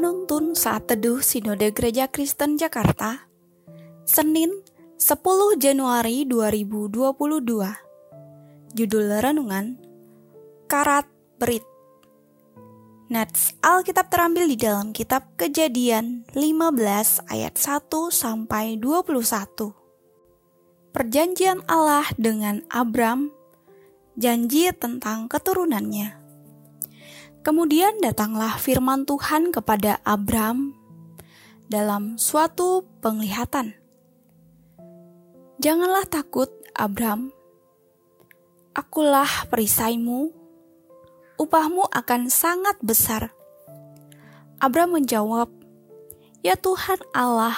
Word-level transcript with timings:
penuntun 0.00 0.56
saat 0.56 0.88
teduh 0.88 1.20
Sinode 1.20 1.76
Gereja 1.76 2.08
Kristen 2.08 2.56
Jakarta, 2.56 3.28
Senin 4.08 4.48
10 4.96 5.60
Januari 5.60 6.24
2022. 6.24 7.20
Judul 8.72 9.12
renungan, 9.12 9.76
Karat 10.72 11.04
Berit. 11.36 11.68
Nats 13.12 13.52
Alkitab 13.60 14.08
terambil 14.08 14.48
di 14.48 14.56
dalam 14.56 14.96
kitab 14.96 15.36
Kejadian 15.36 16.24
15 16.32 17.20
ayat 17.28 17.60
1 17.60 17.92
sampai 18.08 18.80
21. 18.80 20.96
Perjanjian 20.96 21.60
Allah 21.68 22.08
dengan 22.16 22.64
Abram, 22.72 23.28
janji 24.16 24.72
tentang 24.72 25.28
keturunannya. 25.28 26.19
Kemudian 27.40 28.04
datanglah 28.04 28.60
firman 28.60 29.08
Tuhan 29.08 29.48
kepada 29.48 29.96
Abram 30.04 30.76
dalam 31.72 32.20
suatu 32.20 32.84
penglihatan. 33.00 33.72
Janganlah 35.56 36.04
takut, 36.04 36.52
Abram. 36.76 37.32
Akulah 38.76 39.48
perisaimu, 39.48 40.36
upahmu 41.40 41.88
akan 41.88 42.28
sangat 42.28 42.76
besar. 42.84 43.32
Abram 44.60 44.92
menjawab, 44.92 45.48
Ya 46.44 46.60
Tuhan 46.60 47.00
Allah, 47.16 47.56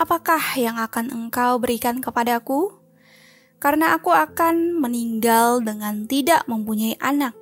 apakah 0.00 0.40
yang 0.56 0.80
akan 0.80 1.12
engkau 1.12 1.60
berikan 1.60 2.00
kepadaku? 2.00 2.80
Karena 3.60 3.92
aku 3.92 4.08
akan 4.08 4.80
meninggal 4.80 5.60
dengan 5.60 6.08
tidak 6.08 6.48
mempunyai 6.48 6.96
anak 6.96 7.41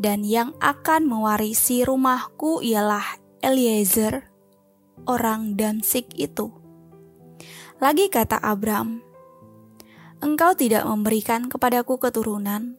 dan 0.00 0.24
yang 0.24 0.56
akan 0.62 1.08
mewarisi 1.08 1.84
rumahku 1.84 2.64
ialah 2.64 3.04
Eliezer, 3.42 4.30
orang 5.04 5.58
Damsik 5.58 6.14
itu. 6.14 6.54
Lagi 7.82 8.06
kata 8.06 8.38
Abram, 8.38 9.02
Engkau 10.22 10.54
tidak 10.54 10.86
memberikan 10.86 11.50
kepadaku 11.50 11.98
keturunan, 11.98 12.78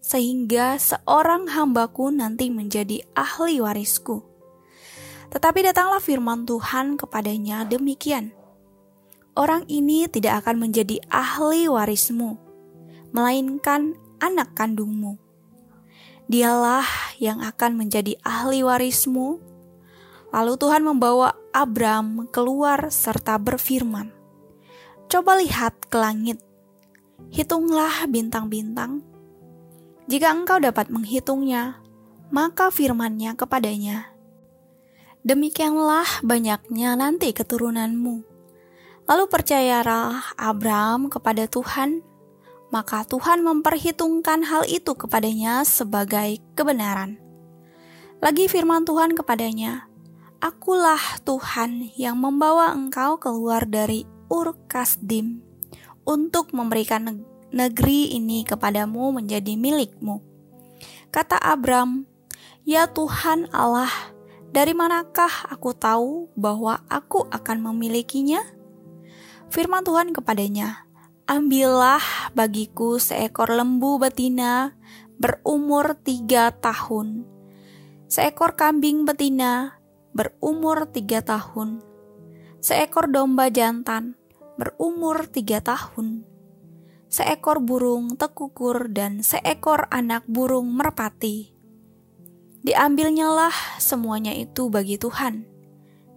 sehingga 0.00 0.80
seorang 0.80 1.52
hambaku 1.52 2.08
nanti 2.08 2.48
menjadi 2.48 3.04
ahli 3.12 3.60
warisku. 3.60 4.24
Tetapi 5.28 5.68
datanglah 5.68 6.00
firman 6.00 6.48
Tuhan 6.48 6.96
kepadanya 6.96 7.68
demikian, 7.68 8.32
Orang 9.38 9.68
ini 9.70 10.10
tidak 10.10 10.42
akan 10.42 10.66
menjadi 10.66 10.98
ahli 11.12 11.70
warismu, 11.70 12.40
melainkan 13.14 13.94
anak 14.18 14.50
kandungmu 14.58 15.27
Dialah 16.28 16.84
yang 17.16 17.40
akan 17.40 17.80
menjadi 17.80 18.20
ahli 18.20 18.60
warismu. 18.60 19.40
Lalu 20.28 20.54
Tuhan 20.60 20.84
membawa 20.84 21.32
Abram 21.56 22.28
keluar 22.28 22.92
serta 22.92 23.40
berfirman, 23.40 24.12
"Coba 25.08 25.40
lihat 25.40 25.88
ke 25.88 25.96
langit, 25.96 26.44
hitunglah 27.32 28.04
bintang-bintang. 28.12 29.00
Jika 30.04 30.36
engkau 30.36 30.60
dapat 30.60 30.92
menghitungnya, 30.92 31.80
maka 32.28 32.68
firmannya 32.68 33.32
kepadanya, 33.32 34.18
Demikianlah 35.28 36.24
banyaknya 36.24 36.96
nanti 36.96 37.36
keturunanmu. 37.36 38.24
Lalu 39.04 39.24
percayalah 39.28 40.38
Abram 40.40 41.12
kepada 41.12 41.44
Tuhan, 41.44 42.00
maka 42.68 43.04
Tuhan 43.04 43.40
memperhitungkan 43.40 44.44
hal 44.44 44.68
itu 44.68 44.92
kepadanya 44.92 45.64
sebagai 45.64 46.40
kebenaran. 46.52 47.16
Lagi 48.18 48.50
firman 48.50 48.82
Tuhan 48.82 49.14
kepadanya, 49.14 49.86
Akulah 50.38 51.22
Tuhan 51.26 51.90
yang 51.98 52.18
membawa 52.18 52.70
engkau 52.70 53.18
keluar 53.18 53.66
dari 53.66 54.06
Ur 54.30 54.54
Kasdim 54.70 55.42
untuk 56.06 56.54
memberikan 56.54 57.26
negeri 57.50 58.14
ini 58.14 58.44
kepadamu 58.46 59.18
menjadi 59.18 59.56
milikmu. 59.58 60.22
Kata 61.08 61.40
Abram, 61.40 62.04
Ya 62.68 62.84
Tuhan 62.88 63.48
Allah, 63.50 63.90
dari 64.52 64.76
manakah 64.76 65.48
aku 65.48 65.72
tahu 65.72 66.28
bahwa 66.36 66.84
aku 66.88 67.24
akan 67.32 67.72
memilikinya? 67.72 68.40
Firman 69.48 69.80
Tuhan 69.84 70.12
kepadanya, 70.12 70.87
Ambillah 71.28 72.32
bagiku 72.32 72.96
seekor 72.96 73.52
lembu 73.52 74.00
betina 74.00 74.72
berumur 75.20 76.00
tiga 76.00 76.56
tahun, 76.56 77.28
seekor 78.08 78.56
kambing 78.56 79.04
betina 79.04 79.76
berumur 80.16 80.88
tiga 80.88 81.20
tahun, 81.20 81.84
seekor 82.64 83.12
domba 83.12 83.52
jantan 83.52 84.16
berumur 84.56 85.28
tiga 85.28 85.60
tahun, 85.60 86.24
seekor 87.12 87.60
burung 87.60 88.16
tekukur 88.16 88.88
dan 88.88 89.20
seekor 89.20 89.84
anak 89.92 90.24
burung 90.24 90.72
merpati. 90.72 91.52
Diambilnyalah 92.64 93.52
semuanya 93.76 94.32
itu 94.32 94.72
bagi 94.72 94.96
Tuhan, 94.96 95.44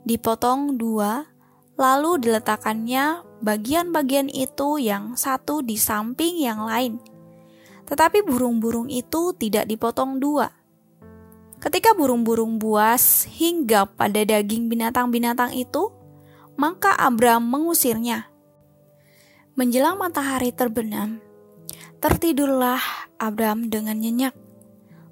dipotong 0.08 0.80
dua, 0.80 1.31
lalu 1.82 2.22
diletakkannya 2.22 3.26
bagian-bagian 3.42 4.30
itu 4.30 4.78
yang 4.78 5.18
satu 5.18 5.66
di 5.66 5.82
samping 5.82 6.38
yang 6.38 6.62
lain. 6.70 7.02
Tetapi 7.90 8.22
burung-burung 8.22 8.86
itu 8.94 9.34
tidak 9.34 9.66
dipotong 9.66 10.22
dua. 10.22 10.54
Ketika 11.58 11.98
burung-burung 11.98 12.62
buas 12.62 13.26
hingga 13.26 13.90
pada 13.90 14.22
daging 14.22 14.70
binatang-binatang 14.70 15.58
itu, 15.58 15.90
maka 16.54 16.94
Abram 16.94 17.42
mengusirnya. 17.42 18.30
Menjelang 19.58 19.98
matahari 19.98 20.54
terbenam, 20.54 21.18
tertidurlah 21.98 22.82
Abram 23.18 23.74
dengan 23.74 23.98
nyenyak. 23.98 24.38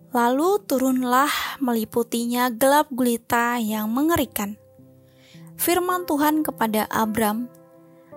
Lalu 0.10 0.58
turunlah 0.66 1.30
meliputinya 1.62 2.50
gelap 2.50 2.90
gulita 2.90 3.62
yang 3.62 3.94
mengerikan. 3.94 4.58
Firman 5.60 6.08
Tuhan 6.08 6.40
kepada 6.40 6.88
Abram 6.88 7.52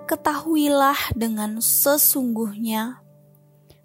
ketahuilah 0.07 1.11
dengan 1.19 1.59
sesungguhnya 1.59 3.03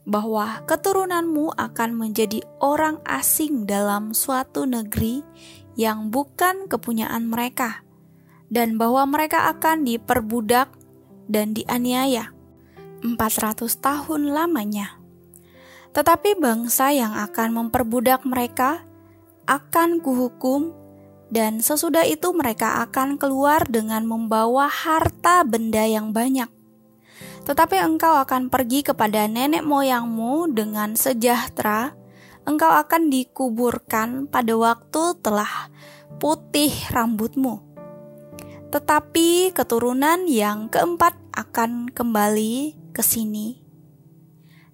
bahwa 0.06 0.62
keturunanmu 0.69 1.57
akan 1.57 1.97
menjadi 1.97 2.45
orang 2.62 3.01
asing 3.01 3.66
dalam 3.66 4.13
suatu 4.13 4.69
negeri 4.69 5.25
yang 5.73 6.13
bukan 6.13 6.69
kepunyaan 6.69 7.25
mereka, 7.25 7.81
dan 8.53 8.78
bahwa 8.78 9.09
mereka 9.09 9.50
akan 9.50 9.89
diperbudak 9.89 10.69
dan 11.25 11.57
dianiaya 11.57 12.29
400 13.01 13.66
tahun 13.81 14.38
lamanya. 14.38 15.01
Tetapi 15.97 16.38
bangsa 16.38 16.94
yang 16.94 17.18
akan 17.18 17.57
memperbudak 17.57 18.22
mereka 18.22 18.85
akan 19.50 19.97
kuhukum 19.97 20.78
dan 21.27 21.59
sesudah 21.59 22.07
itu 22.07 22.31
mereka 22.31 22.83
akan 22.88 23.19
keluar 23.19 23.67
dengan 23.67 24.07
membawa 24.07 24.71
harta 24.71 25.43
benda 25.43 25.83
yang 25.83 26.15
banyak. 26.15 26.47
Tetapi 27.47 27.79
engkau 27.79 28.19
akan 28.19 28.51
pergi 28.51 28.83
kepada 28.83 29.23
nenek 29.27 29.63
moyangmu 29.63 30.51
dengan 30.51 30.99
sejahtera, 30.99 31.95
engkau 32.43 32.71
akan 32.71 33.07
dikuburkan 33.07 34.27
pada 34.27 34.53
waktu 34.56 35.15
telah 35.24 35.71
putih 36.19 36.71
rambutmu. 36.91 37.63
Tetapi 38.68 39.56
keturunan 39.56 40.27
yang 40.27 40.68
keempat 40.68 41.15
akan 41.31 41.88
kembali 41.88 42.75
ke 42.91 43.00
sini. 43.00 43.63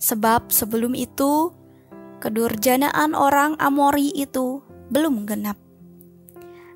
Sebab 0.02 0.50
sebelum 0.50 0.98
itu, 0.98 1.54
kedurjanaan 2.20 3.14
orang 3.14 3.54
Amori 3.62 4.10
itu 4.18 4.66
belum 4.90 5.30
genap. 5.30 5.56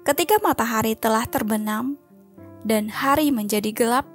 Ketika 0.07 0.39
matahari 0.39 0.95
telah 0.95 1.27
terbenam 1.27 2.00
dan 2.63 2.88
hari 2.88 3.27
menjadi 3.27 3.75
gelap, 3.75 4.07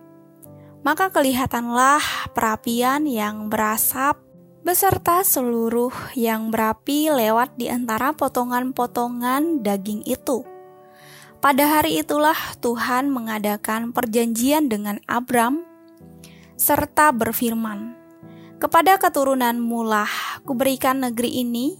maka 0.80 1.12
kelihatanlah 1.12 2.00
perapian 2.32 3.04
yang 3.04 3.52
berasap 3.52 4.16
beserta 4.64 5.20
seluruh 5.20 5.92
yang 6.16 6.48
berapi 6.48 7.12
lewat 7.12 7.60
di 7.60 7.68
antara 7.68 8.16
potongan-potongan 8.16 9.60
daging 9.60 10.00
itu. 10.08 10.40
Pada 11.44 11.68
hari 11.68 12.00
itulah 12.00 12.40
Tuhan 12.64 13.12
mengadakan 13.12 13.92
perjanjian 13.92 14.72
dengan 14.72 14.96
Abram 15.04 15.60
serta 16.56 17.12
berfirman, 17.12 17.92
"Kepada 18.56 18.96
keturunanmu 18.96 19.84
lah 19.84 20.08
kuberikan 20.48 21.04
negeri 21.04 21.44
ini, 21.44 21.76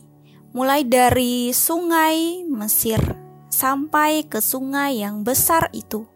mulai 0.52 0.84
dari 0.84 1.48
sungai 1.56 2.44
Mesir 2.44 3.21
sampai 3.62 4.26
ke 4.26 4.42
sungai 4.42 5.06
yang 5.06 5.22
besar 5.22 5.70
itu, 5.70 6.10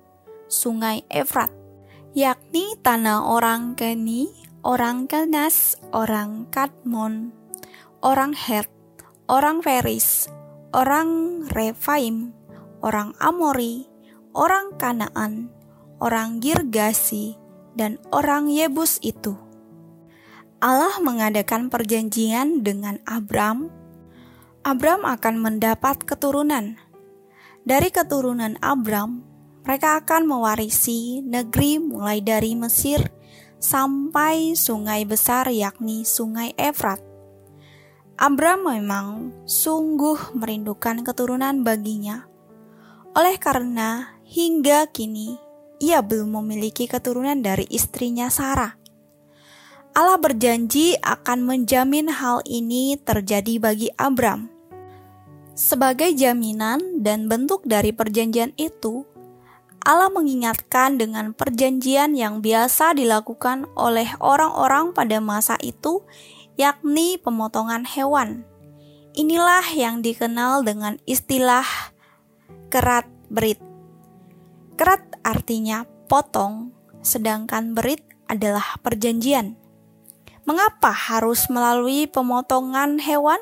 sungai 0.50 1.06
Efrat, 1.06 1.54
yakni 2.10 2.75
tanah 2.82 3.22
orang 3.22 3.78
Keni, 3.78 4.26
orang 4.66 5.06
Kenas, 5.06 5.78
orang 5.94 6.50
Kadmon, 6.50 7.31
orang 8.02 8.34
Het, 8.34 8.66
orang 9.31 9.62
Feris, 9.62 10.26
orang 10.75 11.46
Refaim, 11.46 12.34
orang 12.82 13.14
Amori, 13.22 13.87
orang 14.34 14.75
Kanaan, 14.75 15.46
orang 16.02 16.42
Girgasi, 16.42 17.38
dan 17.78 18.02
orang 18.10 18.50
Yebus 18.50 18.99
itu. 19.06 19.38
Allah 20.58 20.99
mengadakan 20.99 21.70
perjanjian 21.70 22.66
dengan 22.66 22.99
Abram. 23.06 23.70
Abram 24.66 25.06
akan 25.06 25.38
mendapat 25.38 26.02
keturunan. 26.02 26.75
Dari 27.66 27.90
keturunan 27.90 28.54
Abram, 28.62 29.26
mereka 29.66 29.98
akan 29.98 30.30
mewarisi 30.30 31.18
negeri 31.18 31.82
mulai 31.82 32.22
dari 32.22 32.54
Mesir 32.54 33.02
sampai 33.58 34.54
sungai 34.54 35.02
besar 35.02 35.50
yakni 35.50 36.06
Sungai 36.06 36.54
Efrat. 36.54 37.02
Abram 38.22 38.70
memang 38.70 39.34
sungguh 39.50 40.38
merindukan 40.38 41.02
keturunan 41.02 41.66
baginya. 41.66 42.30
Oleh 43.18 43.34
karena 43.34 44.14
hingga 44.22 44.86
kini 44.94 45.34
ia 45.82 46.06
belum 46.06 46.38
memiliki 46.38 46.86
keturunan 46.86 47.42
dari 47.42 47.66
istrinya 47.66 48.30
Sarah. 48.30 48.78
Allah 49.90 50.22
berjanji 50.22 50.94
akan 51.02 51.42
menjamin 51.42 52.14
hal 52.14 52.46
ini 52.46 52.94
terjadi 52.94 53.58
bagi 53.58 53.90
Abram. 53.98 54.55
Sebagai 55.56 56.12
jaminan 56.12 57.00
dan 57.00 57.32
bentuk 57.32 57.64
dari 57.64 57.88
perjanjian 57.88 58.52
itu, 58.60 59.08
Allah 59.80 60.12
mengingatkan 60.12 61.00
dengan 61.00 61.32
perjanjian 61.32 62.12
yang 62.12 62.44
biasa 62.44 62.92
dilakukan 62.92 63.64
oleh 63.72 64.04
orang-orang 64.20 64.92
pada 64.92 65.16
masa 65.16 65.56
itu, 65.64 66.04
yakni 66.60 67.16
pemotongan 67.16 67.88
hewan. 67.88 68.44
Inilah 69.16 69.64
yang 69.72 70.04
dikenal 70.04 70.60
dengan 70.60 71.00
istilah 71.08 71.64
kerat 72.68 73.08
berit. 73.32 73.56
Kerat 74.76 75.08
artinya 75.24 75.88
potong, 76.04 76.76
sedangkan 77.00 77.72
berit 77.72 78.04
adalah 78.28 78.76
perjanjian. 78.84 79.56
Mengapa 80.44 80.92
harus 80.92 81.48
melalui 81.48 82.04
pemotongan 82.04 83.00
hewan? 83.00 83.40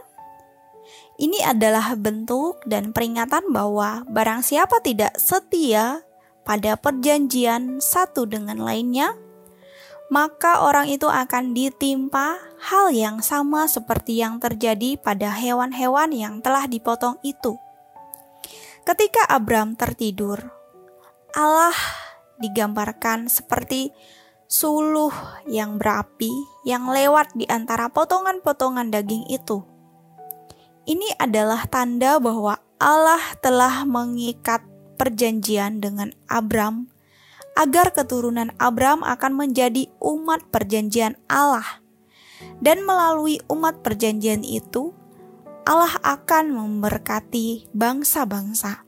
Ini 1.15 1.47
adalah 1.47 1.95
bentuk 1.95 2.63
dan 2.67 2.91
peringatan 2.91 3.55
bahwa 3.55 4.03
barang 4.11 4.43
siapa 4.43 4.83
tidak 4.83 5.15
setia 5.21 6.03
pada 6.43 6.77
perjanjian 6.77 7.81
satu 7.81 8.27
dengan 8.29 8.61
lainnya, 8.61 9.17
maka 10.13 10.61
orang 10.61 10.93
itu 10.93 11.09
akan 11.09 11.57
ditimpa 11.57 12.37
hal 12.61 12.93
yang 12.93 13.25
sama 13.25 13.65
seperti 13.65 14.21
yang 14.21 14.39
terjadi 14.39 15.01
pada 15.01 15.33
hewan-hewan 15.33 16.13
yang 16.13 16.45
telah 16.45 16.69
dipotong 16.69 17.17
itu. 17.25 17.57
Ketika 18.85 19.25
Abram 19.33 19.75
tertidur, 19.81 20.45
Allah 21.33 21.73
digambarkan 22.37 23.33
seperti 23.33 23.91
suluh 24.45 25.11
yang 25.49 25.81
berapi 25.81 26.31
yang 26.69 26.93
lewat 26.93 27.33
di 27.33 27.49
antara 27.49 27.89
potongan-potongan 27.89 28.93
daging 28.93 29.25
itu. 29.33 29.74
Ini 30.85 31.17
adalah 31.17 31.65
tanda 31.65 32.21
bahwa 32.21 32.61
Allah 32.77 33.23
telah 33.41 33.89
mengikat 33.89 34.61
perjanjian 35.01 35.81
dengan 35.81 36.13
Abram 36.29 36.93
agar 37.57 37.95
keturunan 37.95 38.53
Abram 38.61 39.01
akan 39.01 39.33
menjadi 39.33 39.89
umat 40.03 40.45
perjanjian 40.53 41.17
Allah. 41.31 41.81
Dan 42.61 42.85
melalui 42.85 43.41
umat 43.49 43.81
perjanjian 43.81 44.45
itu, 44.45 44.93
Allah 45.65 45.97
akan 46.05 46.53
memberkati 46.53 47.73
bangsa-bangsa. 47.73 48.85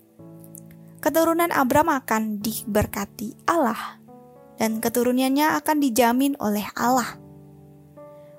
Keturunan 1.00 1.48
Abram 1.48 1.88
akan 1.88 2.44
diberkati 2.44 3.48
Allah 3.48 3.96
dan 4.60 4.84
keturunannya 4.84 5.56
akan 5.56 5.76
dijamin 5.80 6.36
oleh 6.36 6.68
Allah. 6.76 7.25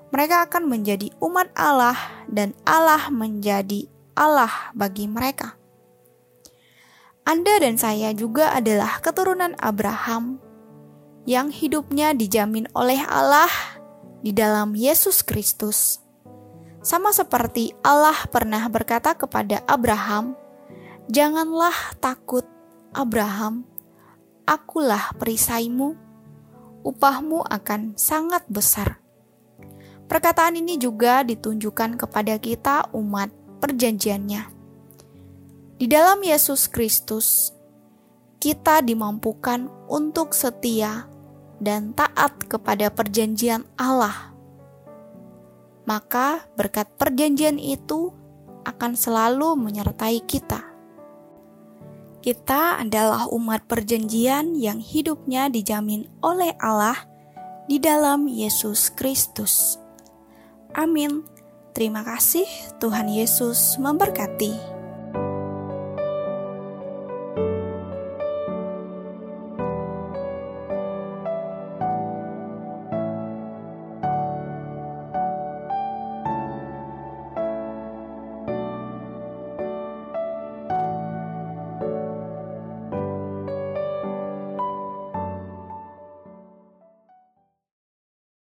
Mereka 0.08 0.48
akan 0.48 0.64
menjadi 0.72 1.12
umat 1.20 1.52
Allah, 1.52 1.96
dan 2.28 2.56
Allah 2.64 3.12
menjadi 3.12 3.88
Allah 4.16 4.72
bagi 4.72 5.04
mereka. 5.04 5.56
Anda 7.28 7.60
dan 7.60 7.76
saya 7.76 8.16
juga 8.16 8.56
adalah 8.56 9.04
keturunan 9.04 9.52
Abraham 9.60 10.40
yang 11.28 11.52
hidupnya 11.52 12.16
dijamin 12.16 12.64
oleh 12.72 13.04
Allah 13.04 13.52
di 14.24 14.32
dalam 14.32 14.72
Yesus 14.72 15.20
Kristus. 15.20 16.00
Sama 16.80 17.12
seperti 17.12 17.76
Allah 17.84 18.16
pernah 18.32 18.64
berkata 18.72 19.12
kepada 19.12 19.60
Abraham, 19.68 20.32
"Janganlah 21.12 22.00
takut, 22.00 22.48
Abraham, 22.96 23.68
akulah 24.48 25.12
perisaimu." 25.20 26.08
upahmu 26.86 27.44
akan 27.46 27.98
sangat 27.98 28.46
besar. 28.48 28.97
Perkataan 30.08 30.56
ini 30.56 30.80
juga 30.80 31.20
ditunjukkan 31.20 32.00
kepada 32.00 32.40
kita 32.40 32.88
umat 32.96 33.28
perjanjiannya. 33.60 34.42
Di 35.78 35.86
dalam 35.86 36.24
Yesus 36.24 36.66
Kristus, 36.66 37.52
kita 38.40 38.80
dimampukan 38.80 39.68
untuk 39.86 40.32
setia 40.32 41.04
dan 41.60 41.92
taat 41.92 42.40
kepada 42.48 42.88
perjanjian 42.88 43.68
Allah. 43.76 44.32
Maka 45.84 46.48
berkat 46.56 46.88
perjanjian 46.96 47.60
itu 47.60 48.10
akan 48.64 48.96
selalu 48.96 49.60
menyertai 49.60 50.24
kita. 50.24 50.64
Kita 52.18 52.80
adalah 52.82 53.30
umat 53.30 53.68
perjanjian 53.68 54.56
yang 54.58 54.80
hidupnya 54.82 55.52
dijamin 55.52 56.10
oleh 56.24 56.56
Allah 56.58 57.06
di 57.68 57.78
dalam 57.78 58.26
Yesus 58.26 58.90
Kristus. 58.92 59.78
Amin. 60.78 61.26
Terima 61.74 62.06
kasih, 62.06 62.46
Tuhan 62.78 63.10
Yesus 63.10 63.74
memberkati. 63.82 64.77